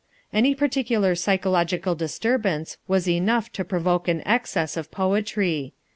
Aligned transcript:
Any 0.33 0.55
particular 0.55 1.13
psychological 1.13 1.93
disturbance 1.93 2.77
was 2.87 3.07
enough 3.07 3.51
to 3.51 3.63
provoke 3.63 4.07
an 4.07 4.23
excess 4.25 4.75
of 4.75 4.89
poetry. 4.89 5.73